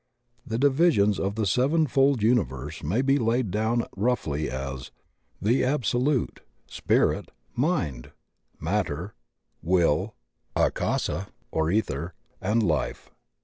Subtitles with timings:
[0.47, 4.89] The divisions of the sevenfold universe may be laid down roughly as:
[5.39, 8.09] The Absolute, Spirit, Mind,
[8.59, 9.13] Matter,
[9.61, 10.15] Will,
[10.55, 13.11] Akasa or iEther, and Life.